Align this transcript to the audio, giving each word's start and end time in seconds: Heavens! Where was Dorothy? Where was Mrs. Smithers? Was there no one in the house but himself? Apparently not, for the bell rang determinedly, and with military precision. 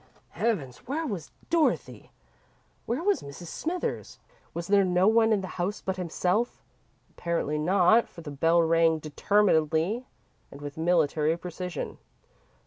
Heavens! 0.29 0.77
Where 0.87 1.05
was 1.05 1.29
Dorothy? 1.51 2.09
Where 2.87 3.03
was 3.03 3.21
Mrs. 3.21 3.49
Smithers? 3.49 4.17
Was 4.51 4.65
there 4.65 4.83
no 4.83 5.07
one 5.07 5.31
in 5.31 5.41
the 5.41 5.47
house 5.61 5.79
but 5.79 5.97
himself? 5.97 6.63
Apparently 7.11 7.59
not, 7.59 8.09
for 8.09 8.21
the 8.21 8.31
bell 8.31 8.63
rang 8.63 8.97
determinedly, 8.97 10.07
and 10.49 10.59
with 10.59 10.75
military 10.75 11.37
precision. 11.37 11.99